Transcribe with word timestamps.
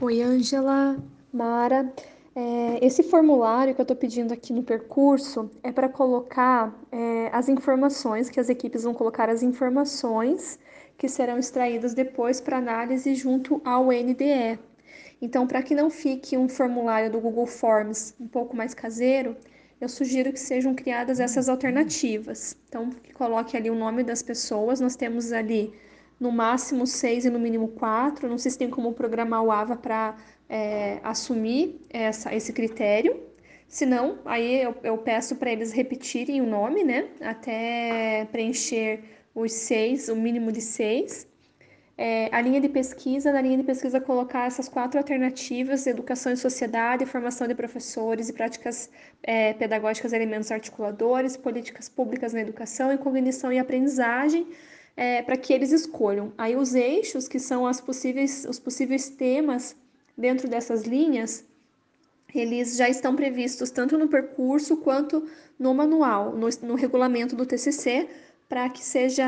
Oi, 0.00 0.22
Ângela, 0.22 0.96
Mara. 1.32 1.92
É, 2.32 2.86
esse 2.86 3.02
formulário 3.02 3.74
que 3.74 3.80
eu 3.80 3.82
estou 3.82 3.96
pedindo 3.96 4.32
aqui 4.32 4.52
no 4.52 4.62
percurso 4.62 5.50
é 5.60 5.72
para 5.72 5.88
colocar 5.88 6.72
é, 6.92 7.28
as 7.32 7.48
informações, 7.48 8.30
que 8.30 8.38
as 8.38 8.48
equipes 8.48 8.84
vão 8.84 8.94
colocar 8.94 9.28
as 9.28 9.42
informações 9.42 10.56
que 10.96 11.08
serão 11.08 11.36
extraídas 11.36 11.94
depois 11.94 12.40
para 12.40 12.58
análise 12.58 13.12
junto 13.16 13.60
ao 13.64 13.86
NDE. 13.86 14.60
Então, 15.20 15.48
para 15.48 15.64
que 15.64 15.74
não 15.74 15.90
fique 15.90 16.36
um 16.36 16.48
formulário 16.48 17.10
do 17.10 17.18
Google 17.18 17.46
Forms 17.46 18.14
um 18.20 18.28
pouco 18.28 18.56
mais 18.56 18.74
caseiro, 18.74 19.36
eu 19.80 19.88
sugiro 19.88 20.32
que 20.32 20.38
sejam 20.38 20.76
criadas 20.76 21.18
essas 21.18 21.48
alternativas. 21.48 22.56
Então, 22.68 22.88
que 22.90 23.12
coloque 23.12 23.56
ali 23.56 23.68
o 23.68 23.74
nome 23.74 24.04
das 24.04 24.22
pessoas, 24.22 24.78
nós 24.78 24.94
temos 24.94 25.32
ali 25.32 25.74
no 26.18 26.32
máximo 26.32 26.86
seis 26.86 27.24
e 27.24 27.30
no 27.30 27.38
mínimo 27.38 27.68
quatro. 27.68 28.28
Não 28.28 28.38
sei 28.38 28.50
se 28.50 28.58
tem 28.58 28.70
como 28.70 28.92
programar 28.92 29.42
o 29.42 29.50
AVA 29.50 29.76
para 29.76 30.16
é, 30.48 30.98
assumir 31.02 31.80
essa, 31.90 32.34
esse 32.34 32.52
critério. 32.52 33.20
Se 33.66 33.84
não, 33.84 34.18
aí 34.24 34.62
eu, 34.62 34.74
eu 34.82 34.98
peço 34.98 35.36
para 35.36 35.52
eles 35.52 35.72
repetirem 35.72 36.40
o 36.40 36.46
nome, 36.46 36.82
né? 36.84 37.08
Até 37.20 38.26
preencher 38.32 39.04
os 39.34 39.52
seis, 39.52 40.08
o 40.08 40.16
mínimo 40.16 40.50
de 40.50 40.62
seis. 40.62 41.28
É, 42.00 42.28
a 42.30 42.40
linha 42.40 42.60
de 42.60 42.68
pesquisa, 42.68 43.32
na 43.32 43.40
linha 43.40 43.56
de 43.56 43.64
pesquisa 43.64 44.00
colocar 44.00 44.46
essas 44.46 44.68
quatro 44.68 44.98
alternativas, 44.98 45.84
educação 45.84 46.32
e 46.32 46.36
sociedade, 46.36 47.04
formação 47.04 47.48
de 47.48 47.56
professores 47.56 48.28
e 48.28 48.32
práticas 48.32 48.88
é, 49.20 49.52
pedagógicas, 49.52 50.12
elementos 50.12 50.50
articuladores, 50.52 51.36
políticas 51.36 51.88
públicas 51.88 52.32
na 52.32 52.40
educação 52.40 52.92
e 52.92 52.98
cognição 52.98 53.52
e 53.52 53.58
aprendizagem, 53.58 54.46
é, 54.98 55.22
para 55.22 55.36
que 55.36 55.52
eles 55.52 55.70
escolham. 55.70 56.32
Aí 56.36 56.56
os 56.56 56.74
eixos, 56.74 57.28
que 57.28 57.38
são 57.38 57.64
as 57.64 57.80
possíveis, 57.80 58.44
os 58.50 58.58
possíveis 58.58 59.08
temas 59.08 59.76
dentro 60.16 60.48
dessas 60.48 60.82
linhas, 60.82 61.46
eles 62.34 62.76
já 62.76 62.88
estão 62.88 63.14
previstos 63.14 63.70
tanto 63.70 63.96
no 63.96 64.08
percurso 64.08 64.76
quanto 64.78 65.24
no 65.56 65.72
manual, 65.72 66.32
no, 66.36 66.48
no 66.62 66.74
regulamento 66.74 67.36
do 67.36 67.46
TCC, 67.46 68.08
para 68.48 68.68
que 68.70 68.82
seja 68.82 69.24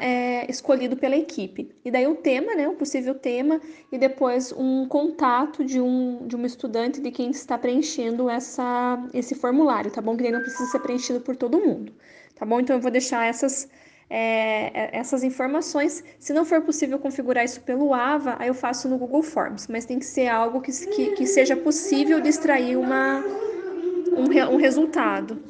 é, 0.00 0.50
escolhido 0.50 0.96
pela 0.96 1.16
equipe. 1.16 1.70
E 1.84 1.90
daí 1.90 2.06
o 2.08 2.16
tema, 2.16 2.56
né, 2.56 2.66
o 2.66 2.74
possível 2.74 3.14
tema, 3.14 3.60
e 3.92 3.98
depois 3.98 4.52
um 4.52 4.88
contato 4.88 5.64
de 5.64 5.80
um, 5.80 6.26
de 6.26 6.34
um 6.34 6.44
estudante 6.44 7.00
de 7.00 7.12
quem 7.12 7.30
está 7.30 7.56
preenchendo 7.56 8.28
essa, 8.28 8.98
esse 9.14 9.36
formulário, 9.36 9.92
tá 9.92 10.00
bom? 10.02 10.16
Que 10.16 10.24
daí 10.24 10.32
não 10.32 10.40
precisa 10.40 10.68
ser 10.68 10.80
preenchido 10.80 11.20
por 11.20 11.36
todo 11.36 11.60
mundo, 11.60 11.92
tá 12.34 12.44
bom? 12.44 12.58
Então 12.58 12.74
eu 12.74 12.82
vou 12.82 12.90
deixar 12.90 13.24
essas, 13.24 13.68
é, 14.14 14.90
essas 14.92 15.24
informações. 15.24 16.04
Se 16.18 16.34
não 16.34 16.44
for 16.44 16.60
possível 16.60 16.98
configurar 16.98 17.44
isso 17.44 17.62
pelo 17.62 17.94
AVA, 17.94 18.36
aí 18.38 18.48
eu 18.48 18.54
faço 18.54 18.86
no 18.86 18.98
Google 18.98 19.22
Forms, 19.22 19.66
mas 19.68 19.86
tem 19.86 19.98
que 19.98 20.04
ser 20.04 20.28
algo 20.28 20.60
que, 20.60 20.70
que, 20.70 21.12
que 21.12 21.26
seja 21.26 21.56
possível 21.56 22.20
de 22.20 22.28
extrair 22.28 22.76
uma, 22.76 23.24
um, 24.12 24.54
um 24.54 24.56
resultado. 24.56 25.40